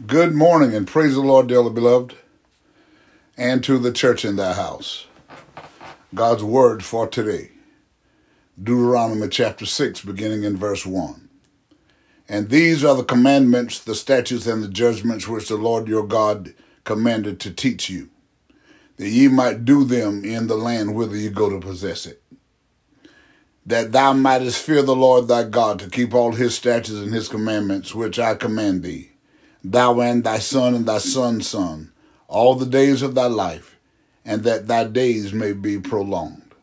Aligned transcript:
Good 0.00 0.34
morning 0.34 0.74
and 0.74 0.86
praise 0.86 1.14
the 1.14 1.20
Lord, 1.20 1.48
dearly 1.48 1.70
beloved, 1.70 2.16
and 3.36 3.62
to 3.62 3.78
the 3.78 3.92
church 3.92 4.24
in 4.24 4.36
thy 4.36 4.54
house. 4.54 5.06
God's 6.14 6.42
word 6.42 6.82
for 6.82 7.06
today. 7.06 7.50
Deuteronomy 8.60 9.28
chapter 9.28 9.66
6, 9.66 10.00
beginning 10.00 10.44
in 10.44 10.56
verse 10.56 10.86
1. 10.86 11.28
And 12.26 12.48
these 12.48 12.82
are 12.82 12.96
the 12.96 13.04
commandments, 13.04 13.78
the 13.78 13.94
statutes, 13.94 14.46
and 14.46 14.62
the 14.62 14.68
judgments 14.68 15.28
which 15.28 15.48
the 15.48 15.56
Lord 15.56 15.86
your 15.86 16.06
God 16.06 16.54
commanded 16.84 17.38
to 17.40 17.52
teach 17.52 17.90
you, 17.90 18.08
that 18.96 19.10
ye 19.10 19.28
might 19.28 19.66
do 19.66 19.84
them 19.84 20.24
in 20.24 20.46
the 20.46 20.56
land 20.56 20.94
whither 20.94 21.16
ye 21.16 21.28
go 21.28 21.50
to 21.50 21.60
possess 21.60 22.06
it. 22.06 22.22
That 23.66 23.92
thou 23.92 24.14
mightest 24.14 24.60
fear 24.64 24.82
the 24.82 24.96
Lord 24.96 25.28
thy 25.28 25.44
God 25.44 25.78
to 25.80 25.90
keep 25.90 26.14
all 26.14 26.32
his 26.32 26.54
statutes 26.54 26.98
and 26.98 27.12
his 27.12 27.28
commandments, 27.28 27.94
which 27.94 28.18
I 28.18 28.34
command 28.34 28.82
thee 28.82 29.11
thou 29.64 30.00
and 30.00 30.24
thy 30.24 30.38
son 30.38 30.74
and 30.74 30.86
thy 30.86 30.98
son's 30.98 31.46
son, 31.46 31.92
all 32.28 32.54
the 32.54 32.66
days 32.66 33.02
of 33.02 33.14
thy 33.14 33.26
life, 33.26 33.76
and 34.24 34.42
that 34.44 34.66
thy 34.66 34.84
days 34.84 35.32
may 35.32 35.52
be 35.52 35.78
prolonged. 35.78 36.54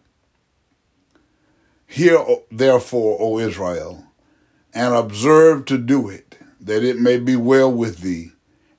Hear 1.88 2.24
therefore, 2.52 3.18
O 3.20 3.40
Israel, 3.40 4.06
and 4.74 4.94
observe 4.94 5.66
to 5.66 5.78
do 5.78 6.10
it, 6.10 6.38
that 6.62 6.84
it 6.84 7.00
may 7.00 7.18
be 7.18 7.36
well 7.36 7.72
with 7.72 8.00
thee, 8.00 8.32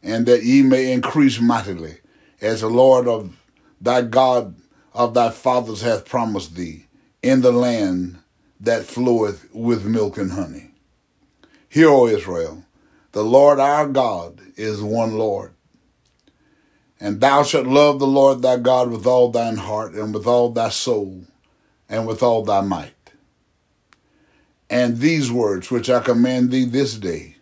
and 0.02 0.26
that 0.26 0.44
ye 0.44 0.62
may 0.62 0.92
increase 0.92 1.40
mightily, 1.40 1.98
as 2.40 2.60
the 2.60 2.68
Lord 2.68 3.08
of 3.08 3.36
thy 3.80 4.02
God 4.02 4.54
of 4.92 5.14
thy 5.14 5.30
fathers 5.30 5.82
hath 5.82 6.04
promised 6.04 6.54
thee, 6.56 6.86
in 7.22 7.40
the 7.42 7.52
land 7.52 8.18
that 8.60 8.84
floweth 8.84 9.52
with 9.54 9.84
milk 9.84 10.18
and 10.18 10.32
honey. 10.32 10.70
Hear, 11.68 11.88
O 11.88 12.06
Israel, 12.06 12.64
the 13.12 13.24
Lord 13.24 13.58
our 13.58 13.86
God 13.86 14.40
is 14.56 14.82
one 14.82 15.18
Lord. 15.18 15.52
And 17.00 17.20
thou 17.20 17.42
shalt 17.42 17.66
love 17.66 17.98
the 17.98 18.06
Lord 18.06 18.42
thy 18.42 18.58
God 18.58 18.90
with 18.90 19.06
all 19.06 19.30
thine 19.30 19.56
heart, 19.56 19.94
and 19.94 20.14
with 20.14 20.26
all 20.26 20.50
thy 20.50 20.68
soul, 20.68 21.24
and 21.88 22.06
with 22.06 22.22
all 22.22 22.44
thy 22.44 22.60
might. 22.60 22.92
And 24.68 24.98
these 24.98 25.32
words 25.32 25.70
which 25.70 25.90
I 25.90 26.00
command 26.00 26.50
thee 26.50 26.64
this 26.64 26.94
day 26.94 27.36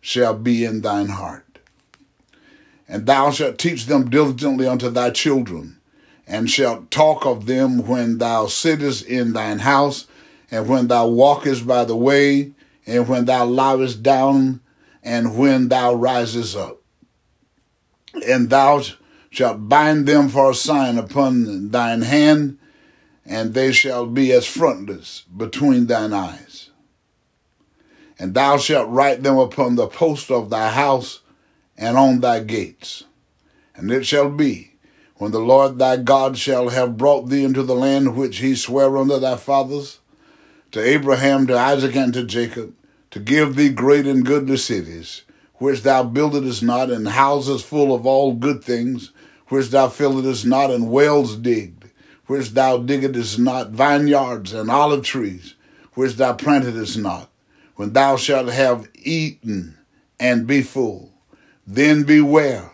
shall 0.00 0.34
be 0.34 0.64
in 0.64 0.80
thine 0.80 1.08
heart. 1.08 1.58
And 2.88 3.04
thou 3.06 3.30
shalt 3.30 3.58
teach 3.58 3.86
them 3.86 4.08
diligently 4.08 4.66
unto 4.66 4.88
thy 4.88 5.10
children, 5.10 5.78
and 6.26 6.48
shalt 6.48 6.90
talk 6.90 7.26
of 7.26 7.46
them 7.46 7.86
when 7.86 8.18
thou 8.18 8.46
sittest 8.46 9.04
in 9.04 9.34
thine 9.34 9.58
house, 9.58 10.06
and 10.50 10.68
when 10.68 10.88
thou 10.88 11.08
walkest 11.08 11.66
by 11.66 11.84
the 11.84 11.96
way, 11.96 12.52
and 12.86 13.08
when 13.08 13.26
thou 13.26 13.44
liest 13.44 14.02
down, 14.02 14.60
and 15.02 15.36
when 15.36 15.68
thou 15.68 15.94
risest 15.94 16.56
up. 16.56 16.80
And 18.26 18.50
thou 18.50 18.82
shalt 19.30 19.68
bind 19.68 20.06
them 20.06 20.28
for 20.28 20.50
a 20.50 20.54
sign 20.54 20.98
upon 20.98 21.70
thine 21.70 22.02
hand, 22.02 22.58
and 23.24 23.54
they 23.54 23.72
shall 23.72 24.06
be 24.06 24.32
as 24.32 24.46
frontlets 24.46 25.22
between 25.22 25.86
thine 25.86 26.12
eyes. 26.12 26.70
And 28.18 28.34
thou 28.34 28.58
shalt 28.58 28.90
write 28.90 29.22
them 29.22 29.38
upon 29.38 29.74
the 29.76 29.86
post 29.86 30.30
of 30.30 30.50
thy 30.50 30.70
house 30.70 31.20
and 31.76 31.96
on 31.96 32.20
thy 32.20 32.40
gates. 32.40 33.04
And 33.74 33.90
it 33.90 34.04
shall 34.04 34.28
be, 34.30 34.74
when 35.16 35.32
the 35.32 35.40
Lord 35.40 35.78
thy 35.78 35.96
God 35.96 36.36
shall 36.36 36.68
have 36.68 36.98
brought 36.98 37.28
thee 37.28 37.44
into 37.44 37.62
the 37.62 37.74
land 37.74 38.16
which 38.16 38.38
he 38.38 38.54
sware 38.54 38.96
unto 38.96 39.18
thy 39.18 39.36
fathers, 39.36 40.00
to 40.72 40.80
Abraham, 40.80 41.46
to 41.46 41.58
Isaac, 41.58 41.96
and 41.96 42.12
to 42.14 42.24
Jacob, 42.24 42.74
to 43.12 43.20
give 43.20 43.54
thee 43.54 43.68
great 43.68 44.06
and 44.06 44.24
goodly 44.24 44.56
cities, 44.56 45.22
which 45.56 45.82
thou 45.82 46.02
buildedest 46.02 46.62
not, 46.62 46.90
and 46.90 47.06
houses 47.06 47.62
full 47.62 47.94
of 47.94 48.04
all 48.06 48.32
good 48.32 48.64
things, 48.64 49.12
which 49.48 49.68
thou 49.68 49.86
filledest 49.86 50.46
not, 50.46 50.70
and 50.70 50.90
wells 50.90 51.36
digged, 51.36 51.84
which 52.26 52.50
thou 52.50 52.78
diggedest 52.78 53.38
not, 53.38 53.70
vineyards 53.70 54.54
and 54.54 54.70
olive 54.70 55.04
trees, 55.04 55.54
which 55.92 56.14
thou 56.14 56.32
plantedest 56.32 56.96
not. 56.96 57.30
When 57.76 57.92
thou 57.92 58.16
shalt 58.16 58.48
have 58.48 58.88
eaten 58.94 59.76
and 60.18 60.46
be 60.46 60.62
full, 60.62 61.12
then 61.66 62.04
beware, 62.04 62.70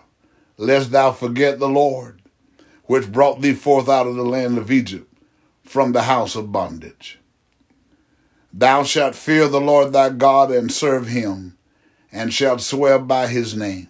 lest 0.56 0.93
thou 0.93 1.10
forget 1.10 1.59
the 1.59 1.69
Lord, 1.69 2.22
which 2.84 3.10
brought 3.10 3.41
thee 3.41 3.54
forth 3.54 3.88
out 3.88 4.06
of 4.06 4.15
the 4.15 4.25
land 4.25 4.56
of 4.56 4.71
Egypt 4.71 5.12
from 5.65 5.93
the 5.93 6.03
house 6.03 6.37
of 6.37 6.53
bondage. 6.53 7.19
Thou 8.59 8.83
shalt 8.83 9.15
fear 9.15 9.47
the 9.47 9.61
Lord 9.61 9.93
thy 9.93 10.11
God 10.11 10.51
and 10.51 10.73
serve 10.73 11.07
him, 11.07 11.57
and 12.11 12.35
shalt 12.35 12.61
swear 12.61 12.99
by 12.99 13.29
his 13.29 13.55
name. 13.55 13.89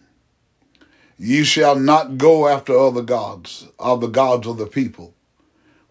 Ye 1.16 1.42
shall 1.42 1.74
not 1.74 2.18
go 2.18 2.46
after 2.46 2.78
other 2.78 3.00
gods, 3.00 3.68
of 3.78 4.02
the 4.02 4.08
gods 4.08 4.46
of 4.46 4.58
the 4.58 4.66
people, 4.66 5.14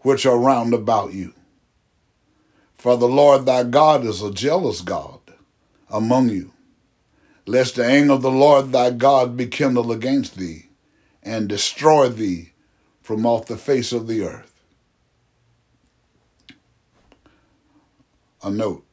which 0.02 0.24
are 0.24 0.38
round 0.38 0.74
about 0.74 1.12
you. 1.12 1.34
For 2.76 2.96
the 2.96 3.08
Lord 3.08 3.46
thy 3.46 3.64
God 3.64 4.04
is 4.04 4.22
a 4.22 4.30
jealous 4.30 4.80
God 4.80 5.18
among 5.90 6.28
you, 6.28 6.52
lest 7.46 7.74
the 7.74 7.84
anger 7.84 8.12
of 8.12 8.22
the 8.22 8.30
Lord 8.30 8.70
thy 8.70 8.92
God 8.92 9.36
be 9.36 9.48
kindled 9.48 9.90
against 9.90 10.36
thee, 10.36 10.68
and 11.20 11.48
destroy 11.48 12.10
thee 12.10 12.52
from 13.02 13.26
off 13.26 13.46
the 13.46 13.56
face 13.56 13.90
of 13.90 14.06
the 14.06 14.22
earth. 14.22 14.47
A 18.42 18.50
note. 18.50 18.84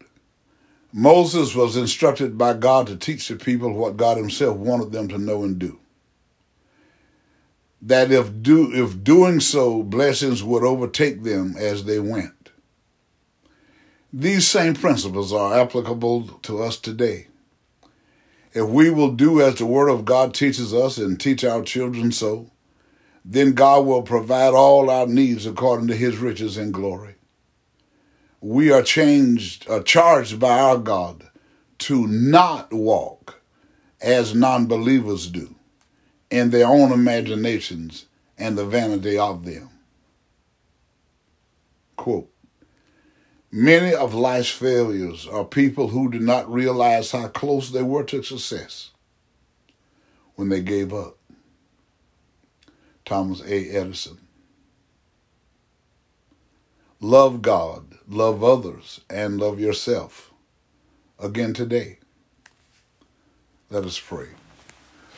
Moses 0.92 1.54
was 1.54 1.76
instructed 1.76 2.38
by 2.38 2.54
God 2.54 2.88
to 2.88 2.96
teach 2.96 3.28
the 3.28 3.36
people 3.36 3.74
what 3.74 3.98
God 3.98 4.18
himself 4.18 4.58
wanted 4.58 4.92
them 4.92 5.08
to 5.10 5.18
know 5.18 5.44
and 5.44 5.60
do. 5.60 5.80
That 7.82 8.12
if 8.12 8.42
do 8.42 8.74
if 8.74 9.04
doing 9.04 9.42
so 9.42 9.84
blessings 9.84 10.42
would 10.42 10.64
overtake 10.64 11.24
them 11.24 11.56
as 11.60 11.84
they 11.84 12.00
went. 12.00 12.50
These 14.14 14.48
same 14.48 14.74
principles 14.74 15.34
are 15.34 15.60
applicable 15.60 16.40
to 16.44 16.64
us 16.64 16.78
today. 16.78 17.28
If 18.54 18.68
we 18.70 18.90
will 18.90 19.12
do 19.12 19.42
as 19.42 19.56
the 19.56 19.66
Word 19.66 19.90
of 19.90 20.06
God 20.06 20.34
teaches 20.34 20.74
us 20.74 20.98
and 20.98 21.20
teach 21.20 21.44
our 21.44 21.62
children 21.62 22.14
so, 22.14 22.52
then 23.26 23.54
God 23.54 23.86
will 23.86 24.02
provide 24.02 24.54
all 24.54 24.90
our 24.90 25.08
needs 25.08 25.46
according 25.46 25.88
to 25.90 25.96
His 25.96 26.18
riches 26.18 26.58
and 26.58 26.74
glory 26.74 27.15
we 28.42 28.72
are 28.72 28.82
changed, 28.82 29.70
uh, 29.70 29.82
charged 29.82 30.40
by 30.40 30.60
our 30.60 30.78
God 30.78 31.30
to 31.80 32.08
not 32.08 32.72
walk 32.74 33.42
as 34.02 34.36
non 34.36 34.68
believers 34.68 35.28
do 35.30 35.56
in 36.30 36.50
their 36.50 36.68
own 36.68 36.92
imaginations 36.92 38.06
and 38.38 38.58
the 38.58 38.66
vanity 38.66 39.18
of 39.18 39.46
them. 39.46 39.70
Quote 41.96 42.30
Many 43.52 43.94
of 43.94 44.14
life's 44.14 44.50
failures 44.50 45.28
are 45.28 45.46
people 45.46 45.88
who 45.88 46.12
did 46.12 46.22
not 46.22 46.52
realize 46.52 47.12
how 47.12 47.30
close 47.30 47.70
they 47.72 47.84
were 47.84 48.04
to 48.04 48.22
success 48.22 48.92
when 50.36 50.50
they 50.50 50.62
gave 50.62 50.94
up. 50.94 51.18
Thomas 53.06 53.42
A. 53.42 53.70
Edison. 53.70 54.25
Love 57.06 57.44
God 57.44 57.96
love 58.08 58.44
others, 58.44 59.02
and 59.10 59.40
love 59.40 59.60
yourself. 59.60 60.32
Again 61.20 61.54
today, 61.54 62.00
let 63.70 63.84
us 63.84 64.00
pray. 64.00 64.30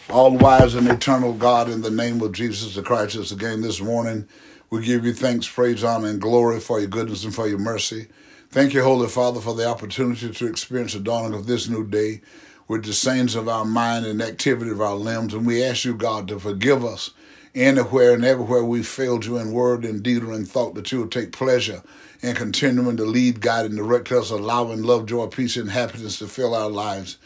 All 0.09 0.37
wise 0.37 0.75
and 0.75 0.87
eternal 0.87 1.33
God, 1.33 1.69
in 1.69 1.81
the 1.81 1.91
name 1.91 2.21
of 2.21 2.31
Jesus 2.31 2.75
the 2.75 2.81
Christ, 2.81 3.31
again 3.31 3.61
this 3.61 3.81
morning, 3.81 4.27
we 4.69 4.85
give 4.85 5.05
you 5.05 5.13
thanks, 5.13 5.47
praise, 5.47 5.83
honor, 5.83 6.07
and 6.07 6.21
glory 6.21 6.59
for 6.59 6.79
your 6.79 6.89
goodness 6.89 7.23
and 7.23 7.33
for 7.35 7.47
your 7.47 7.57
mercy. 7.57 8.07
Thank 8.49 8.73
you, 8.73 8.83
Holy 8.83 9.07
Father, 9.07 9.41
for 9.41 9.53
the 9.53 9.67
opportunity 9.67 10.29
to 10.29 10.47
experience 10.47 10.93
the 10.93 10.99
dawning 10.99 11.37
of 11.37 11.47
this 11.47 11.67
new 11.67 11.85
day 11.85 12.21
with 12.67 12.85
the 12.85 12.93
saints 12.93 13.35
of 13.35 13.47
our 13.47 13.65
mind 13.65 14.05
and 14.05 14.21
activity 14.21 14.71
of 14.71 14.81
our 14.81 14.95
limbs. 14.95 15.33
And 15.33 15.45
we 15.45 15.63
ask 15.63 15.83
you, 15.83 15.95
God, 15.95 16.27
to 16.29 16.39
forgive 16.39 16.83
us 16.85 17.11
anywhere 17.55 18.13
and 18.13 18.25
everywhere 18.25 18.63
we 18.63 18.83
failed 18.83 19.25
you 19.25 19.37
in 19.37 19.51
word 19.51 19.85
and 19.85 20.03
deed 20.03 20.23
or 20.23 20.33
in 20.33 20.45
thought, 20.45 20.75
that 20.75 20.91
you 20.91 20.99
will 20.99 21.07
take 21.07 21.31
pleasure 21.31 21.81
in 22.21 22.35
continuing 22.35 22.97
to 22.97 23.05
lead, 23.05 23.41
guide, 23.41 23.65
and 23.65 23.77
direct 23.77 24.11
us, 24.11 24.29
allowing 24.29 24.83
love, 24.83 25.05
joy, 25.05 25.27
peace, 25.27 25.57
and 25.57 25.71
happiness 25.71 26.19
to 26.19 26.27
fill 26.27 26.55
our 26.55 26.69
lives 26.69 27.17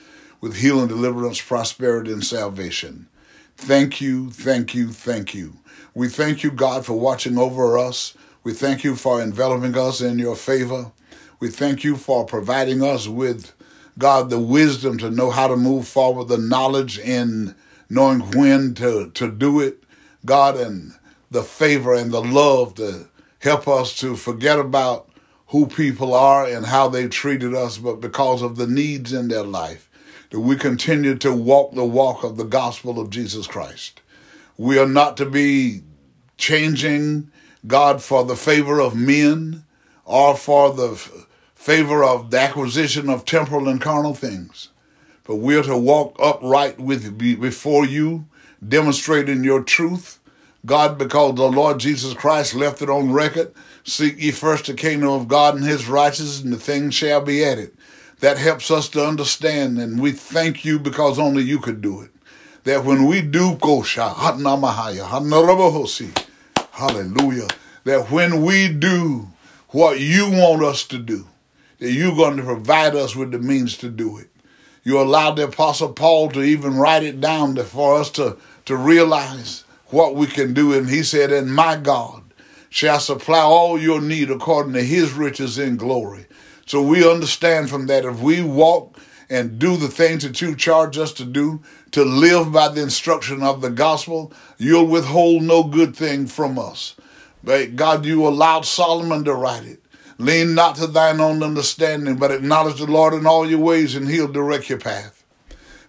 with 0.42 0.58
healing, 0.58 0.88
deliverance, 0.88 1.42
prosperity, 1.42 2.12
and 2.12 2.26
salvation. 2.26 3.08
Thank 3.56 4.02
you, 4.02 4.32
thank 4.32 4.74
you, 4.74 4.90
thank 4.90 5.34
you. 5.34 5.58
We 5.94 6.08
thank 6.10 6.44
you, 6.44 6.52
God, 6.52 6.86
for 6.86 7.00
watching 7.00 7.38
over 7.38 7.78
us. 7.78 8.16
We 8.44 8.54
thank 8.54 8.84
you 8.84 8.96
for 8.96 9.22
enveloping 9.22 9.78
us 9.78 10.02
in 10.02 10.20
your 10.20 10.36
favor. 10.36 10.92
We 11.40 11.50
thank 11.50 11.84
you 11.84 11.96
for 11.96 12.26
providing 12.26 12.84
us 12.84 13.08
with, 13.08 13.54
God, 13.98 14.30
the 14.30 14.40
wisdom 14.40 14.98
to 15.00 15.12
know 15.12 15.30
how 15.32 15.48
to 15.48 15.58
move 15.58 15.88
forward, 15.88 16.28
the 16.28 16.38
knowledge 16.38 16.98
in 16.98 17.56
knowing 17.90 18.22
when 18.32 18.74
to, 18.76 19.12
to 19.12 19.32
do 19.32 19.60
it, 19.60 19.81
God, 20.26 20.56
and 20.56 20.94
the 21.30 21.44
favor 21.44 21.94
and 21.94 22.12
the 22.12 22.22
love 22.22 22.76
to 22.76 23.08
help 23.40 23.68
us 23.68 23.98
to 24.00 24.16
forget 24.16 24.60
about 24.60 25.10
who 25.48 25.68
people 25.68 26.14
are 26.14 26.46
and 26.46 26.68
how 26.68 26.88
they 26.88 27.08
treated 27.08 27.54
us, 27.54 27.78
but 27.78 28.00
because 28.00 28.42
of 28.42 28.56
the 28.56 28.68
needs 28.68 29.12
in 29.12 29.28
their 29.28 29.44
life, 29.44 29.90
that 30.30 30.40
we 30.40 30.56
continue 30.56 31.16
to 31.16 31.34
walk 31.34 31.74
the 31.74 31.86
walk 31.86 32.24
of 32.24 32.38
the 32.38 32.46
gospel 32.46 33.00
of 33.00 33.10
Jesus 33.10 33.48
Christ. 33.48 34.02
We 34.58 34.80
are 34.80 34.88
not 34.88 35.18
to 35.18 35.26
be 35.26 35.82
changing 36.38 37.32
God 37.68 38.02
for 38.02 38.24
the 38.24 38.36
favor 38.36 38.80
of 38.80 38.96
men 38.96 39.66
or 40.06 40.36
for 40.36 40.74
the 40.74 40.96
favor 41.54 42.04
of 42.04 42.32
the 42.32 42.40
acquisition 42.40 43.10
of 43.10 43.26
temporal 43.26 43.68
and 43.68 43.82
carnal 43.82 44.14
things. 44.14 44.70
But 45.24 45.36
we 45.36 45.56
are 45.56 45.64
to 45.64 45.78
walk 45.78 46.16
upright 46.20 46.80
with 46.80 47.18
before 47.18 47.86
you, 47.86 48.26
demonstrating 48.66 49.44
your 49.44 49.64
truth. 49.64 50.20
God, 50.66 50.98
because 50.98 51.36
the 51.36 51.50
Lord 51.50 51.80
Jesus 51.80 52.14
Christ 52.14 52.54
left 52.54 52.82
it 52.82 52.90
on 52.90 53.12
record, 53.12 53.54
seek 53.84 54.22
ye 54.22 54.32
first 54.32 54.68
the 54.68 54.74
kingdom 54.74 55.10
of 55.10 55.28
God 55.28 55.56
and 55.56 55.64
his 55.64 55.88
righteousness, 55.88 56.44
and 56.44 56.54
the 56.54 56.58
things 56.58 56.94
shall 56.94 57.22
be 57.22 57.44
added. 57.44 57.72
That 58.20 58.38
helps 58.38 58.70
us 58.70 58.88
to 58.90 59.04
understand, 59.06 59.80
and 59.80 60.00
we 60.00 60.12
thank 60.12 60.64
you 60.64 60.78
because 60.78 61.18
only 61.18 61.42
you 61.42 61.60
could 61.60 61.82
do 61.82 62.02
it. 62.02 62.12
That 62.64 62.86
when 62.86 63.08
we 63.08 63.22
do 63.22 63.56
go 63.56 63.82
hallelujah, 66.72 67.48
that 67.84 68.12
when 68.12 68.44
we 68.44 68.68
do 68.70 69.30
what 69.70 70.00
you 70.00 70.30
want 70.30 70.64
us 70.64 70.84
to 70.86 71.00
do, 71.00 71.28
that 71.80 71.92
you're 71.92 72.16
going 72.16 72.38
to 72.38 72.44
provide 72.44 72.96
us 72.96 73.16
with 73.16 73.32
the 73.32 73.40
means 73.40 73.78
to 73.78 73.90
do 73.90 74.20
it. 74.20 74.30
You 74.84 75.00
allowed 75.00 75.36
the 75.36 75.46
Apostle 75.46 75.94
Paul 75.94 76.30
to 76.32 76.42
even 76.42 76.76
write 76.76 77.04
it 77.04 77.22
down 77.22 77.56
for 77.56 78.00
us 78.00 78.10
to, 78.12 78.38
to 78.66 78.76
realize 78.76 79.64
what 79.88 80.16
we 80.16 80.28
can 80.28 80.54
do. 80.54 80.74
And 80.74 80.90
he 80.90 81.04
said, 81.04 81.32
And 81.32 81.54
my 81.54 81.76
God 81.76 82.24
shall 82.70 83.00
supply 83.00 83.42
all 83.42 83.80
your 83.80 84.02
need 84.02 84.32
according 84.32 84.74
to 84.74 84.84
his 84.84 85.14
riches 85.14 85.60
in 85.60 85.78
glory. 85.78 86.26
So 86.66 86.82
we 86.82 87.10
understand 87.10 87.70
from 87.70 87.88
that 87.88 88.06
if 88.06 88.20
we 88.20 88.42
walk 88.42 88.98
and 89.30 89.60
do 89.60 89.78
the 89.78 89.88
things 89.88 90.24
that 90.24 90.42
you 90.42 90.56
charge 90.56 90.98
us 90.98 91.14
to 91.14 91.26
do, 91.26 91.62
to 91.92 92.04
live 92.04 92.52
by 92.52 92.70
the 92.70 92.82
instruction 92.82 93.44
of 93.44 93.62
the 93.62 93.70
gospel, 93.70 94.32
you'll 94.58 94.88
withhold 94.88 95.44
no 95.44 95.64
good 95.64 95.96
thing 95.96 96.28
from 96.28 96.58
us. 96.58 96.96
But 97.44 97.76
God, 97.76 98.06
you 98.06 98.28
allowed 98.28 98.66
Solomon 98.66 99.24
to 99.26 99.34
write 99.34 99.66
it. 99.66 99.82
Lean 100.18 100.54
not 100.54 100.76
to 100.76 100.86
thine 100.86 101.20
own 101.20 101.42
understanding, 101.42 102.16
but 102.18 102.32
acknowledge 102.32 102.78
the 102.78 102.86
Lord 102.86 103.14
in 103.14 103.26
all 103.26 103.50
your 103.50 103.60
ways, 103.60 103.96
and 103.96 104.08
he'll 104.08 104.32
direct 104.32 104.70
your 104.70 104.78
path. 104.78 105.21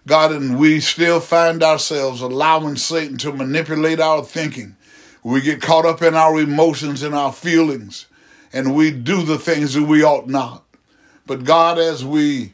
God, 0.05 0.31
and 0.31 0.59
we 0.59 0.79
still 0.79 1.19
find 1.19 1.63
ourselves 1.63 2.21
allowing 2.21 2.75
Satan 2.75 3.17
to 3.19 3.31
manipulate 3.31 3.99
our 3.99 4.23
thinking. 4.23 4.75
We 5.23 5.41
get 5.41 5.61
caught 5.61 5.85
up 5.85 6.01
in 6.01 6.13
our 6.13 6.39
emotions 6.39 7.03
and 7.03 7.15
our 7.15 7.31
feelings, 7.31 8.07
and 8.51 8.75
we 8.75 8.91
do 8.91 9.23
the 9.23 9.37
things 9.37 9.73
that 9.75 9.83
we 9.83 10.03
ought 10.03 10.27
not. 10.27 10.65
But 11.25 11.45
God, 11.45 11.79
as 11.79 12.03
we 12.03 12.53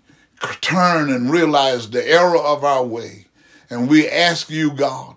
turn 0.61 1.09
and 1.09 1.31
realize 1.31 1.89
the 1.89 2.07
error 2.07 2.37
of 2.37 2.63
our 2.63 2.83
way, 2.83 3.25
and 3.69 3.89
we 3.89 4.07
ask 4.07 4.49
you, 4.49 4.71
God, 4.71 5.15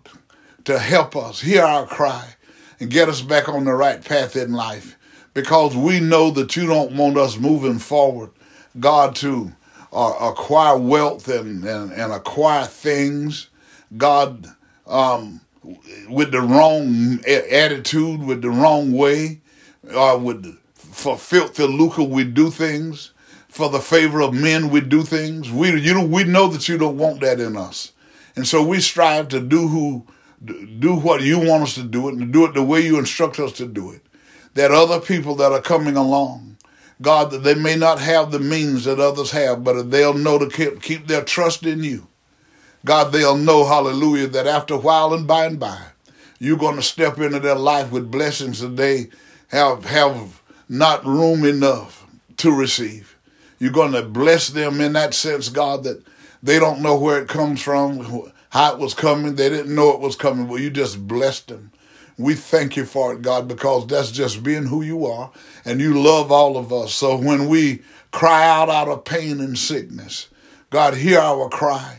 to 0.64 0.78
help 0.78 1.14
us, 1.14 1.40
hear 1.40 1.62
our 1.62 1.87
cry, 1.87 2.37
and 2.81 2.90
get 2.90 3.08
us 3.08 3.20
back 3.20 3.49
on 3.49 3.64
the 3.64 3.75
right 3.75 4.02
path 4.02 4.37
in 4.37 4.52
life 4.52 4.96
because 5.35 5.76
we 5.76 6.00
know 6.00 6.31
that 6.31 6.56
you 6.56 6.67
don't 6.67 6.93
want 6.93 7.17
us 7.17 7.38
moving 7.38 7.78
forward, 7.78 8.31
God, 8.78 9.14
to 9.17 9.52
uh, 9.92 10.30
acquire 10.30 10.76
wealth 10.78 11.28
and, 11.28 11.64
and, 11.64 11.92
and, 11.92 12.12
acquire 12.12 12.64
things, 12.64 13.48
God, 13.96 14.46
um, 14.86 15.40
with 16.08 16.32
the 16.32 16.40
wrong 16.40 17.20
attitude, 17.26 18.22
with 18.22 18.42
the 18.42 18.50
wrong 18.50 18.92
way, 18.92 19.40
uh, 19.90 20.18
with 20.20 20.58
for 20.74 21.16
filthy 21.16 21.66
lucre 21.66 22.02
we 22.02 22.24
do 22.24 22.50
things, 22.50 23.12
for 23.48 23.68
the 23.68 23.80
favor 23.80 24.20
of 24.20 24.34
men 24.34 24.70
we 24.70 24.80
do 24.80 25.02
things. 25.02 25.50
We 25.50 25.78
you 25.78 25.94
know 25.94 26.04
we 26.04 26.24
know 26.24 26.48
that 26.48 26.68
you 26.68 26.78
don't 26.78 26.98
want 26.98 27.20
that 27.20 27.38
in 27.38 27.56
us, 27.56 27.92
and 28.34 28.46
so 28.46 28.64
we 28.64 28.80
strive 28.80 29.28
to 29.28 29.40
do 29.40 29.68
who 29.68 30.06
do 30.44 30.96
what 30.96 31.22
you 31.22 31.38
want 31.38 31.62
us 31.62 31.74
to 31.74 31.82
do 31.84 32.08
it 32.08 32.14
and 32.14 32.32
do 32.32 32.44
it 32.44 32.54
the 32.54 32.62
way 32.62 32.80
you 32.80 32.98
instruct 32.98 33.38
us 33.38 33.52
to 33.52 33.66
do 33.66 33.92
it. 33.92 34.02
That 34.54 34.70
other 34.72 35.00
people 35.00 35.34
that 35.36 35.52
are 35.52 35.62
coming 35.62 35.96
along, 35.96 36.51
God, 37.02 37.31
that 37.32 37.43
they 37.43 37.54
may 37.54 37.76
not 37.76 37.99
have 37.99 38.31
the 38.31 38.38
means 38.38 38.84
that 38.84 39.00
others 39.00 39.32
have, 39.32 39.64
but 39.64 39.90
they'll 39.90 40.14
know 40.14 40.38
to 40.38 40.78
keep, 40.81 41.08
their 41.08 41.25
trust 41.25 41.64
in 41.64 41.82
you. 41.82 42.06
God, 42.84 43.12
they'll 43.12 43.37
know, 43.37 43.66
hallelujah, 43.66 44.28
that 44.28 44.46
after 44.46 44.75
a 44.75 44.78
while 44.78 45.12
and 45.12 45.26
by 45.26 45.46
and 45.46 45.58
by, 45.58 45.81
you're 46.38 46.56
going 46.56 46.76
to 46.76 46.82
step 46.82 47.19
into 47.19 47.40
their 47.40 47.56
life 47.56 47.93
with 47.93 48.10
blessings 48.10 48.60
that 48.60 48.76
they 48.76 49.08
have, 49.49 49.84
have 49.84 50.40
not 50.69 51.04
room 51.04 51.44
enough 51.44 52.06
to 52.38 52.50
receive. 52.50 53.16
You're 53.58 53.70
going 53.70 53.93
to 53.93 54.02
bless 54.02 54.49
them 54.49 54.81
in 54.81 54.94
that 54.94 55.14
sense, 55.14 55.49
God, 55.49 55.84
that 55.84 56.02
they 56.43 56.58
don't 56.58 56.82
know 56.82 56.99
where 56.99 57.20
it 57.20 57.28
comes 57.28 57.62
from, 57.62 58.32
how 58.50 58.75
it 58.75 58.78
was 58.78 58.94
coming. 58.94 59.37
They 59.37 59.49
didn't 59.49 59.75
know 59.75 59.90
it 59.90 60.00
was 60.00 60.16
coming, 60.16 60.46
but 60.46 60.56
you 60.56 60.70
just 60.70 61.06
blessed 61.06 61.49
them. 61.49 61.70
We 62.19 62.35
thank 62.35 62.76
you 62.76 62.85
for 62.85 63.12
it, 63.12 63.23
God, 63.23 63.49
because 63.49 63.87
that's 63.87 64.11
just 64.11 64.43
being 64.43 64.67
who 64.67 64.82
you 64.82 65.06
are 65.06 65.31
and 65.64 65.81
you 65.81 66.00
love 66.00 66.31
all 66.31 66.56
of 66.56 66.73
us. 66.73 66.94
So 66.94 67.17
when 67.17 67.49
we 67.49 67.82
cry 68.11 68.47
out 68.47 68.69
out 68.69 68.88
of 68.88 69.05
pain 69.05 69.41
and 69.41 69.59
sickness, 69.59 70.29
God, 70.70 70.94
hear 70.94 71.19
our 71.19 71.49
cry. 71.49 71.99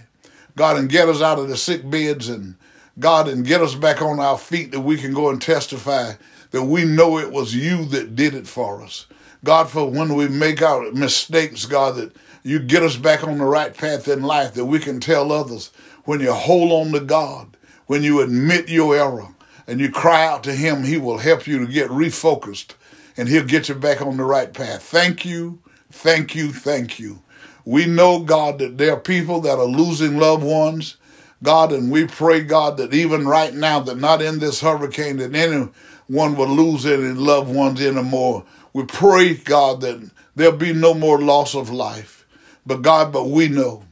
God, 0.55 0.77
and 0.77 0.89
get 0.89 1.09
us 1.09 1.21
out 1.21 1.39
of 1.39 1.49
the 1.49 1.57
sick 1.57 1.89
beds 1.89 2.29
and 2.29 2.55
God, 2.99 3.27
and 3.27 3.45
get 3.45 3.61
us 3.61 3.73
back 3.73 4.01
on 4.01 4.19
our 4.19 4.37
feet 4.37 4.71
that 4.71 4.81
we 4.81 4.97
can 4.97 5.13
go 5.13 5.29
and 5.29 5.41
testify 5.41 6.13
that 6.51 6.63
we 6.63 6.85
know 6.85 7.17
it 7.17 7.31
was 7.31 7.55
you 7.55 7.85
that 7.85 8.15
did 8.15 8.35
it 8.35 8.47
for 8.47 8.83
us. 8.83 9.07
God, 9.43 9.69
for 9.69 9.89
when 9.89 10.13
we 10.13 10.27
make 10.27 10.61
our 10.61 10.91
mistakes, 10.91 11.65
God, 11.65 11.95
that 11.95 12.15
you 12.43 12.59
get 12.59 12.83
us 12.83 12.95
back 12.95 13.23
on 13.23 13.39
the 13.39 13.45
right 13.45 13.75
path 13.75 14.07
in 14.07 14.21
life, 14.21 14.53
that 14.53 14.65
we 14.65 14.77
can 14.77 14.99
tell 14.99 15.31
others 15.31 15.71
when 16.05 16.19
you 16.19 16.31
hold 16.31 16.71
on 16.71 16.91
to 16.93 16.99
God, 16.99 17.57
when 17.87 18.03
you 18.03 18.21
admit 18.21 18.69
your 18.69 18.95
error, 18.95 19.27
and 19.67 19.79
you 19.79 19.89
cry 19.91 20.25
out 20.25 20.43
to 20.43 20.53
Him, 20.53 20.83
He 20.83 20.97
will 20.97 21.19
help 21.19 21.47
you 21.47 21.59
to 21.59 21.71
get 21.71 21.89
refocused 21.89 22.73
and 23.15 23.29
He'll 23.29 23.45
get 23.45 23.69
you 23.69 23.75
back 23.75 24.01
on 24.01 24.17
the 24.17 24.23
right 24.23 24.53
path. 24.53 24.83
Thank 24.83 25.25
you, 25.25 25.59
thank 25.91 26.35
you, 26.35 26.51
thank 26.51 26.99
you. 26.99 27.21
We 27.65 27.85
know, 27.85 28.19
God, 28.19 28.59
that 28.59 28.77
there 28.77 28.93
are 28.93 28.99
people 28.99 29.41
that 29.41 29.57
are 29.57 29.65
losing 29.65 30.17
loved 30.17 30.43
ones, 30.43 30.97
God, 31.41 31.71
and 31.71 31.91
we 31.91 32.07
pray, 32.07 32.41
God, 32.41 32.77
that 32.77 32.93
even 32.93 33.25
right 33.25 33.53
now, 33.53 33.79
that 33.81 33.97
not 33.97 34.21
in 34.21 34.39
this 34.39 34.61
hurricane, 34.61 35.17
that 35.17 35.35
anyone 35.35 36.35
will 36.35 36.47
lose 36.47 36.85
any 36.85 37.13
loved 37.13 37.53
ones 37.53 37.81
anymore. 37.81 38.45
We 38.73 38.85
pray, 38.85 39.35
God, 39.35 39.81
that 39.81 40.09
there'll 40.35 40.57
be 40.57 40.73
no 40.73 40.93
more 40.93 41.21
loss 41.21 41.53
of 41.55 41.69
life. 41.69 42.25
But 42.65 42.81
God, 42.81 43.11
but 43.11 43.25
we 43.27 43.49
know 43.49 43.83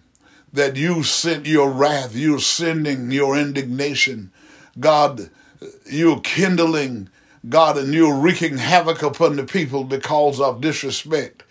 that 0.53 0.75
you 0.75 1.03
sent 1.03 1.45
your 1.45 1.69
wrath, 1.69 2.15
you're 2.15 2.39
sending 2.39 3.11
your 3.11 3.37
indignation. 3.37 4.31
God, 4.79 5.29
you're 5.85 6.19
kindling, 6.21 7.09
God, 7.47 7.77
and 7.77 7.93
you're 7.93 8.15
wreaking 8.15 8.57
havoc 8.57 9.01
upon 9.01 9.35
the 9.35 9.43
people 9.43 9.83
because 9.83 10.39
of 10.39 10.61
disrespect 10.61 11.43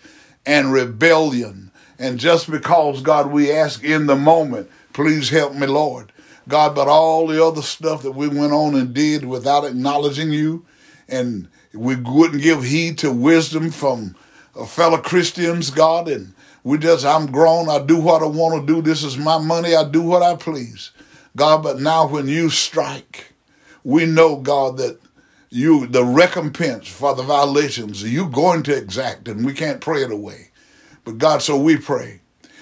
and 0.45 0.71
rebellion. 0.71 1.71
And 1.99 2.19
just 2.19 2.49
because, 2.49 3.01
God, 3.01 3.31
we 3.31 3.51
ask 3.51 3.83
in 3.83 4.07
the 4.07 4.15
moment, 4.15 4.69
please 4.93 5.29
help 5.29 5.53
me, 5.53 5.67
Lord. 5.67 6.11
God, 6.47 6.75
but 6.75 6.87
all 6.87 7.27
the 7.27 7.43
other 7.43 7.61
stuff 7.61 8.01
that 8.03 8.13
we 8.13 8.27
went 8.27 8.51
on 8.51 8.75
and 8.75 8.93
did 8.93 9.25
without 9.25 9.63
acknowledging 9.63 10.31
you, 10.31 10.65
and 11.07 11.47
we 11.73 11.95
wouldn't 11.95 12.41
give 12.41 12.63
heed 12.63 12.97
to 12.99 13.11
wisdom 13.11 13.69
from 13.69 14.15
uh, 14.55 14.65
fellow 14.65 14.97
Christians, 14.97 15.69
God, 15.69 16.07
and 16.07 16.33
we 16.63 16.77
just, 16.77 17.05
I'm 17.05 17.31
grown, 17.31 17.69
I 17.69 17.79
do 17.79 17.99
what 17.99 18.23
I 18.23 18.25
want 18.25 18.59
to 18.59 18.73
do, 18.73 18.81
this 18.81 19.03
is 19.03 19.17
my 19.17 19.37
money, 19.37 19.75
I 19.75 19.87
do 19.87 20.01
what 20.01 20.23
I 20.23 20.35
please. 20.35 20.91
God, 21.35 21.63
but 21.63 21.79
now 21.79 22.07
when 22.07 22.27
you 22.27 22.49
strike, 22.49 23.30
we 23.83 24.05
know, 24.05 24.37
God, 24.37 24.77
that 24.77 24.99
you, 25.49 25.85
the 25.87 26.03
recompense 26.03 26.87
for 26.87 27.13
the 27.13 27.23
violations, 27.23 28.03
you're 28.03 28.29
going 28.29 28.63
to 28.63 28.75
exact, 28.75 29.27
and 29.27 29.45
we 29.45 29.53
can't 29.53 29.81
pray 29.81 30.03
it 30.03 30.11
away. 30.11 30.49
But 31.03 31.17
God, 31.17 31.41
so 31.41 31.57
we 31.57 31.77
pray 31.77 32.21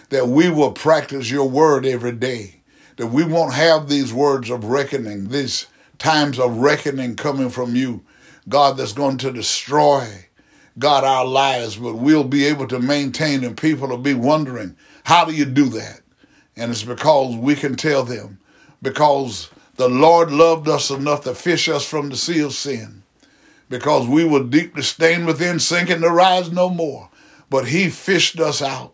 that 0.10 0.28
we 0.28 0.50
will 0.50 0.72
practice 0.72 1.30
your 1.30 1.48
word 1.48 1.86
every 1.86 2.14
day, 2.14 2.62
that 2.98 3.08
we 3.08 3.24
won't 3.24 3.54
have 3.54 3.88
these 3.88 4.14
words 4.14 4.50
of 4.50 4.66
reckoning, 4.66 5.30
these 5.30 5.68
times 6.00 6.40
of 6.40 6.58
reckoning 6.58 7.16
coming 7.16 7.50
from 7.50 7.76
you, 7.76 8.04
God, 8.48 8.78
that's 8.78 8.94
going 8.94 9.18
to 9.20 9.32
destroy, 9.32 10.26
God, 10.80 11.04
our 11.04 11.26
lives, 11.26 11.76
but 11.76 11.96
we'll 11.96 12.24
be 12.24 12.46
able 12.46 12.68
to 12.68 12.80
maintain, 12.80 13.44
and 13.44 13.56
people 13.56 13.90
will 13.90 13.98
be 13.98 14.14
wondering, 14.16 14.76
how 15.04 15.26
do 15.26 15.34
you 15.34 15.46
do 15.46 15.66
that? 15.70 16.02
And 16.56 16.72
it's 16.72 16.84
because 16.84 17.36
we 17.36 17.56
can 17.56 17.76
tell 17.76 18.04
them, 18.04 18.40
because 18.82 19.50
the 19.80 19.88
Lord 19.88 20.30
loved 20.30 20.68
us 20.68 20.90
enough 20.90 21.24
to 21.24 21.34
fish 21.34 21.70
us 21.70 21.86
from 21.86 22.10
the 22.10 22.18
sea 22.18 22.42
of 22.42 22.52
sin 22.52 23.02
because 23.70 24.06
we 24.06 24.26
were 24.26 24.44
deeply 24.44 24.82
stained 24.82 25.26
within, 25.26 25.58
sinking 25.58 26.02
to 26.02 26.10
rise 26.10 26.52
no 26.52 26.68
more. 26.68 27.08
But 27.50 27.70
He 27.70 27.90
fished 27.90 28.42
us 28.42 28.62
out 28.62 28.94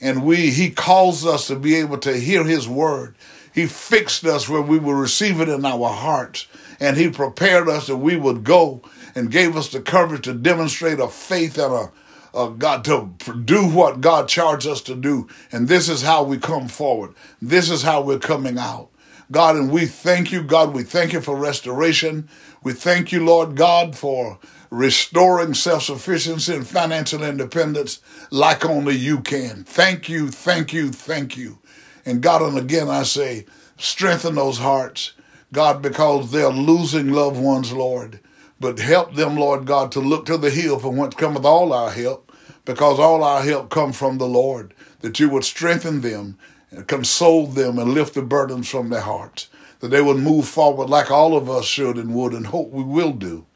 and 0.00 0.24
we 0.24 0.48
He 0.48 0.70
calls 0.70 1.26
us 1.26 1.48
to 1.48 1.56
be 1.56 1.74
able 1.74 1.98
to 1.98 2.16
hear 2.16 2.44
His 2.44 2.66
word. 2.66 3.14
He 3.54 3.66
fixed 3.66 4.24
us 4.24 4.48
where 4.48 4.62
we 4.62 4.78
would 4.78 4.96
receive 4.96 5.38
it 5.38 5.50
in 5.50 5.66
our 5.66 5.90
hearts 5.90 6.46
and 6.80 6.96
He 6.96 7.10
prepared 7.10 7.68
us 7.68 7.88
that 7.88 7.98
we 7.98 8.16
would 8.16 8.42
go 8.42 8.80
and 9.14 9.30
gave 9.30 9.54
us 9.54 9.68
the 9.68 9.82
courage 9.82 10.22
to 10.22 10.32
demonstrate 10.32 10.98
a 10.98 11.08
faith 11.08 11.58
and 11.58 11.90
a, 12.32 12.48
God, 12.56 12.86
to 12.86 13.10
do 13.44 13.68
what 13.68 14.00
God 14.00 14.28
charged 14.28 14.66
us 14.66 14.80
to 14.84 14.94
do. 14.94 15.28
And 15.52 15.68
this 15.68 15.90
is 15.90 16.00
how 16.00 16.22
we 16.22 16.38
come 16.38 16.68
forward. 16.68 17.12
This 17.42 17.68
is 17.68 17.82
how 17.82 18.00
we're 18.00 18.18
coming 18.18 18.56
out. 18.56 18.88
God, 19.32 19.56
and 19.56 19.70
we 19.70 19.86
thank 19.86 20.30
you, 20.30 20.42
God. 20.42 20.74
We 20.74 20.82
thank 20.82 21.14
you 21.14 21.22
for 21.22 21.34
restoration. 21.34 22.28
We 22.62 22.74
thank 22.74 23.12
you, 23.12 23.24
Lord 23.24 23.56
God, 23.56 23.96
for 23.96 24.38
restoring 24.70 25.54
self 25.54 25.84
sufficiency 25.84 26.54
and 26.54 26.66
financial 26.66 27.22
independence 27.22 28.00
like 28.30 28.64
only 28.64 28.94
you 28.94 29.20
can. 29.20 29.64
Thank 29.64 30.08
you, 30.10 30.28
thank 30.28 30.74
you, 30.74 30.92
thank 30.92 31.36
you. 31.38 31.58
And 32.04 32.22
God, 32.22 32.42
and 32.42 32.58
again 32.58 32.90
I 32.90 33.04
say, 33.04 33.46
strengthen 33.78 34.34
those 34.34 34.58
hearts, 34.58 35.12
God, 35.50 35.80
because 35.80 36.30
they're 36.30 36.50
losing 36.50 37.10
loved 37.10 37.40
ones, 37.40 37.72
Lord. 37.72 38.20
But 38.60 38.78
help 38.80 39.14
them, 39.14 39.36
Lord 39.36 39.64
God, 39.66 39.90
to 39.92 40.00
look 40.00 40.26
to 40.26 40.36
the 40.36 40.50
hill 40.50 40.78
from 40.78 40.96
whence 40.96 41.14
cometh 41.14 41.44
all 41.44 41.72
our 41.72 41.90
help, 41.90 42.30
because 42.66 42.98
all 42.98 43.24
our 43.24 43.42
help 43.42 43.70
come 43.70 43.92
from 43.92 44.18
the 44.18 44.28
Lord, 44.28 44.74
that 45.00 45.18
you 45.18 45.30
would 45.30 45.44
strengthen 45.44 46.02
them, 46.02 46.38
console 46.86 47.46
them, 47.46 47.78
and 47.78 47.92
lift 47.92 48.14
the 48.14 48.22
burdens 48.22 48.68
from 48.68 48.88
their 48.88 49.00
hearts, 49.00 49.48
that 49.80 49.88
they 49.88 50.00
would 50.00 50.18
move 50.18 50.48
forward 50.48 50.88
like 50.88 51.10
all 51.10 51.36
of 51.36 51.50
us 51.50 51.64
should 51.64 51.96
and 51.96 52.14
would 52.14 52.32
and 52.32 52.46
hope 52.46 52.70
we 52.70 52.82
will 52.82 53.12
do, 53.12 53.46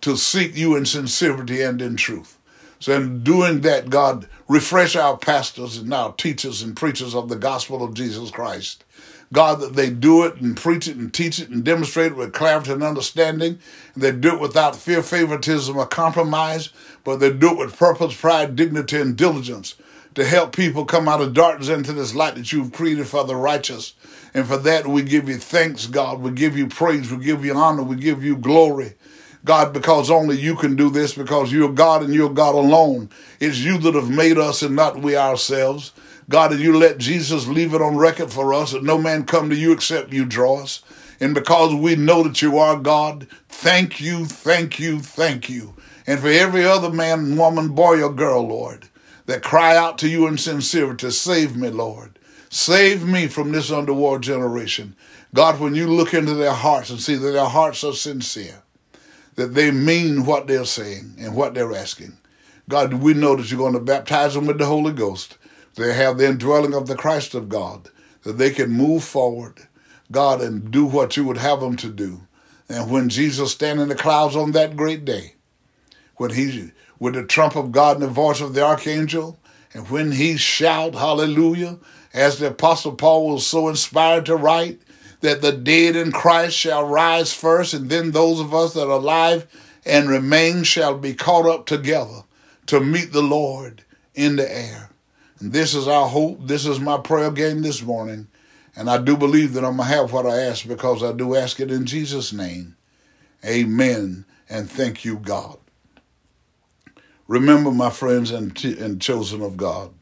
to 0.00 0.16
seek 0.16 0.56
you 0.56 0.76
in 0.76 0.86
sincerity 0.86 1.62
and 1.62 1.82
in 1.82 1.96
truth. 1.96 2.38
So 2.78 2.94
in 2.96 3.22
doing 3.22 3.60
that, 3.60 3.90
God, 3.90 4.28
refresh 4.48 4.96
our 4.96 5.16
pastors 5.16 5.76
and 5.76 5.94
our 5.94 6.12
teachers 6.14 6.62
and 6.62 6.74
preachers 6.76 7.14
of 7.14 7.28
the 7.28 7.36
gospel 7.36 7.84
of 7.84 7.94
Jesus 7.94 8.30
Christ. 8.30 8.84
God, 9.32 9.60
that 9.60 9.74
they 9.74 9.88
do 9.88 10.24
it 10.24 10.40
and 10.40 10.56
preach 10.56 10.88
it 10.88 10.96
and 10.96 11.12
teach 11.12 11.38
it 11.38 11.48
and 11.48 11.64
demonstrate 11.64 12.12
it 12.12 12.16
with 12.16 12.32
clarity 12.32 12.72
and 12.72 12.82
understanding. 12.82 13.58
And 13.94 14.02
they 14.02 14.12
do 14.12 14.34
it 14.34 14.40
without 14.40 14.76
fear, 14.76 15.02
favoritism, 15.02 15.76
or 15.76 15.86
compromise, 15.86 16.70
but 17.04 17.16
they 17.16 17.32
do 17.32 17.52
it 17.52 17.58
with 17.58 17.78
purpose, 17.78 18.14
pride, 18.14 18.56
dignity, 18.56 19.00
and 19.00 19.16
diligence 19.16 19.76
to 20.14 20.24
help 20.24 20.54
people 20.54 20.84
come 20.84 21.08
out 21.08 21.20
of 21.20 21.34
darkness 21.34 21.68
into 21.68 21.92
this 21.92 22.14
light 22.14 22.34
that 22.34 22.52
you've 22.52 22.72
created 22.72 23.06
for 23.06 23.24
the 23.24 23.36
righteous. 23.36 23.94
And 24.34 24.46
for 24.46 24.56
that, 24.58 24.86
we 24.86 25.02
give 25.02 25.28
you 25.28 25.36
thanks, 25.36 25.86
God. 25.86 26.20
We 26.20 26.30
give 26.30 26.56
you 26.56 26.66
praise. 26.66 27.10
We 27.10 27.24
give 27.24 27.44
you 27.44 27.54
honor. 27.54 27.82
We 27.82 27.96
give 27.96 28.22
you 28.22 28.36
glory. 28.36 28.94
God, 29.44 29.72
because 29.72 30.10
only 30.10 30.38
you 30.38 30.54
can 30.54 30.76
do 30.76 30.88
this, 30.88 31.14
because 31.14 31.52
you're 31.52 31.72
God 31.72 32.02
and 32.02 32.14
you're 32.14 32.30
God 32.30 32.54
alone. 32.54 33.10
It's 33.40 33.58
you 33.58 33.76
that 33.78 33.94
have 33.94 34.10
made 34.10 34.38
us 34.38 34.62
and 34.62 34.76
not 34.76 35.02
we 35.02 35.16
ourselves. 35.16 35.92
God, 36.28 36.52
and 36.52 36.60
you 36.60 36.76
let 36.78 36.98
Jesus 36.98 37.48
leave 37.48 37.74
it 37.74 37.82
on 37.82 37.96
record 37.96 38.32
for 38.32 38.54
us 38.54 38.72
that 38.72 38.84
no 38.84 38.98
man 38.98 39.24
come 39.24 39.50
to 39.50 39.56
you 39.56 39.72
except 39.72 40.12
you 40.12 40.24
draw 40.24 40.62
us. 40.62 40.82
And 41.20 41.34
because 41.34 41.74
we 41.74 41.96
know 41.96 42.22
that 42.22 42.40
you 42.40 42.58
are 42.58 42.76
God, 42.76 43.26
thank 43.48 44.00
you, 44.00 44.26
thank 44.26 44.78
you, 44.78 45.00
thank 45.00 45.50
you. 45.50 45.74
And 46.06 46.20
for 46.20 46.28
every 46.28 46.64
other 46.64 46.90
man, 46.90 47.36
woman, 47.36 47.70
boy, 47.70 48.02
or 48.02 48.12
girl, 48.12 48.46
Lord, 48.46 48.88
that 49.26 49.42
cry 49.42 49.76
out 49.76 49.98
to 49.98 50.08
you 50.08 50.26
in 50.26 50.38
sincerity, 50.38 51.10
save 51.10 51.56
me, 51.56 51.68
Lord. 51.68 52.18
Save 52.50 53.04
me 53.06 53.28
from 53.28 53.52
this 53.52 53.70
underworld 53.70 54.22
generation. 54.22 54.94
God, 55.34 55.58
when 55.58 55.74
you 55.74 55.86
look 55.86 56.12
into 56.12 56.34
their 56.34 56.52
hearts 56.52 56.90
and 56.90 57.00
see 57.00 57.14
that 57.14 57.30
their 57.30 57.46
hearts 57.46 57.82
are 57.82 57.94
sincere, 57.94 58.62
that 59.36 59.54
they 59.54 59.70
mean 59.70 60.26
what 60.26 60.46
they're 60.46 60.66
saying 60.66 61.14
and 61.18 61.34
what 61.34 61.54
they're 61.54 61.74
asking. 61.74 62.18
God, 62.68 62.94
we 62.94 63.14
know 63.14 63.36
that 63.36 63.50
you're 63.50 63.58
going 63.58 63.72
to 63.72 63.80
baptize 63.80 64.34
them 64.34 64.46
with 64.46 64.58
the 64.58 64.66
Holy 64.66 64.92
Ghost 64.92 65.38
they 65.74 65.94
have 65.94 66.18
the 66.18 66.28
indwelling 66.28 66.74
of 66.74 66.86
the 66.86 66.96
Christ 66.96 67.34
of 67.34 67.48
God, 67.48 67.88
that 68.24 68.34
they 68.34 68.50
can 68.50 68.70
move 68.70 69.04
forward, 69.04 69.68
God, 70.10 70.40
and 70.40 70.70
do 70.70 70.84
what 70.84 71.16
you 71.16 71.24
would 71.24 71.38
have 71.38 71.60
them 71.60 71.76
to 71.76 71.88
do. 71.88 72.22
And 72.68 72.90
when 72.90 73.08
Jesus 73.08 73.52
stand 73.52 73.80
in 73.80 73.88
the 73.88 73.94
clouds 73.94 74.36
on 74.36 74.52
that 74.52 74.76
great 74.76 75.04
day, 75.04 75.34
when 76.16 76.30
he 76.30 76.72
with 77.02 77.14
the 77.14 77.24
trump 77.24 77.56
of 77.56 77.72
God 77.72 77.96
and 77.96 78.04
the 78.04 78.06
voice 78.06 78.40
of 78.40 78.54
the 78.54 78.64
archangel, 78.64 79.36
and 79.74 79.90
when 79.90 80.12
he 80.12 80.36
shout 80.36 80.94
hallelujah, 80.94 81.80
as 82.14 82.38
the 82.38 82.46
apostle 82.46 82.92
Paul 82.92 83.32
was 83.32 83.44
so 83.44 83.68
inspired 83.68 84.24
to 84.26 84.36
write, 84.36 84.80
that 85.20 85.42
the 85.42 85.50
dead 85.50 85.96
in 85.96 86.12
Christ 86.12 86.56
shall 86.56 86.86
rise 86.86 87.34
first, 87.34 87.74
and 87.74 87.90
then 87.90 88.12
those 88.12 88.38
of 88.38 88.54
us 88.54 88.74
that 88.74 88.86
are 88.86 89.00
alive 89.00 89.48
and 89.84 90.08
remain 90.08 90.62
shall 90.62 90.96
be 90.96 91.12
caught 91.12 91.44
up 91.44 91.66
together 91.66 92.22
to 92.66 92.78
meet 92.78 93.12
the 93.12 93.20
Lord 93.20 93.82
in 94.14 94.36
the 94.36 94.48
air. 94.48 94.90
And 95.40 95.52
This 95.52 95.74
is 95.74 95.88
our 95.88 96.06
hope. 96.06 96.46
This 96.46 96.66
is 96.66 96.78
my 96.78 96.98
prayer 96.98 97.26
again 97.26 97.62
this 97.62 97.82
morning. 97.82 98.28
And 98.76 98.88
I 98.88 98.98
do 98.98 99.16
believe 99.16 99.54
that 99.54 99.64
I'm 99.64 99.76
going 99.76 99.88
to 99.88 99.94
have 99.96 100.12
what 100.12 100.26
I 100.26 100.38
ask 100.38 100.68
because 100.68 101.02
I 101.02 101.10
do 101.10 101.34
ask 101.34 101.58
it 101.58 101.72
in 101.72 101.84
Jesus' 101.84 102.32
name. 102.32 102.76
Amen. 103.44 104.24
And 104.48 104.70
thank 104.70 105.04
you, 105.04 105.18
God. 105.18 105.58
Remember, 107.28 107.70
my 107.70 107.90
friends 107.90 108.30
and, 108.30 108.56
t- 108.56 108.78
and 108.78 109.00
chosen 109.00 109.42
of 109.42 109.56
God, 109.56 109.92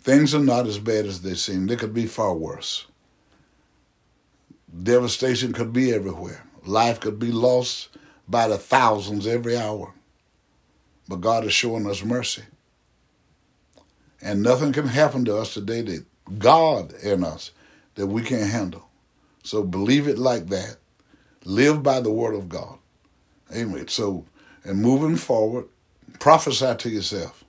things 0.00 0.34
are 0.34 0.40
not 0.40 0.66
as 0.66 0.78
bad 0.78 1.06
as 1.06 1.22
they 1.22 1.34
seem. 1.34 1.66
They 1.66 1.76
could 1.76 1.94
be 1.94 2.06
far 2.06 2.34
worse. 2.34 2.86
Devastation 4.82 5.52
could 5.52 5.72
be 5.72 5.92
everywhere. 5.92 6.44
Life 6.64 7.00
could 7.00 7.18
be 7.18 7.32
lost 7.32 7.88
by 8.28 8.48
the 8.48 8.58
thousands 8.58 9.26
every 9.26 9.56
hour. 9.56 9.94
But 11.08 11.22
God 11.22 11.44
is 11.44 11.52
showing 11.52 11.86
us 11.86 12.04
mercy. 12.04 12.42
And 14.20 14.42
nothing 14.42 14.72
can 14.72 14.88
happen 14.88 15.24
to 15.26 15.36
us 15.36 15.54
today 15.54 15.80
that 15.82 16.04
God 16.38 16.92
in 17.02 17.24
us 17.24 17.52
that 17.94 18.06
we 18.06 18.22
can't 18.22 18.50
handle. 18.50 18.88
So 19.42 19.62
believe 19.62 20.08
it 20.08 20.18
like 20.18 20.48
that. 20.48 20.76
Live 21.44 21.82
by 21.82 22.00
the 22.00 22.10
word 22.10 22.34
of 22.34 22.48
God. 22.48 22.78
Amen. 23.54 23.88
So, 23.88 24.26
and 24.64 24.82
moving 24.82 25.16
forward, 25.16 25.66
prophesy 26.18 26.74
to 26.76 26.90
yourself. 26.90 27.44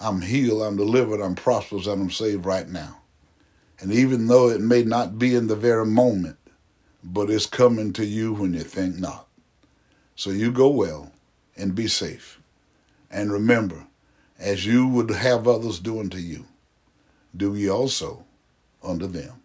I'm 0.00 0.20
healed, 0.20 0.62
I'm 0.62 0.76
delivered, 0.76 1.20
I'm 1.20 1.34
prosperous, 1.34 1.86
and 1.86 2.02
I'm 2.02 2.10
saved 2.10 2.44
right 2.44 2.68
now. 2.68 2.98
And 3.78 3.92
even 3.92 4.26
though 4.26 4.48
it 4.48 4.60
may 4.60 4.84
not 4.84 5.18
be 5.18 5.34
in 5.34 5.46
the 5.46 5.56
very 5.56 5.86
moment, 5.86 6.38
but 7.02 7.30
it's 7.30 7.46
coming 7.46 7.92
to 7.94 8.04
you 8.04 8.32
when 8.32 8.54
you 8.54 8.60
think 8.60 8.96
not. 8.96 9.26
So 10.14 10.30
you 10.30 10.50
go 10.50 10.68
well 10.68 11.12
and 11.56 11.74
be 11.74 11.88
safe. 11.88 12.40
And 13.10 13.32
remember, 13.32 13.86
as 14.38 14.66
you 14.66 14.86
would 14.88 15.10
have 15.10 15.46
others 15.46 15.78
do 15.78 16.00
unto 16.00 16.18
you, 16.18 16.46
do 17.36 17.54
ye 17.54 17.68
also 17.70 18.24
unto 18.82 19.06
them. 19.06 19.42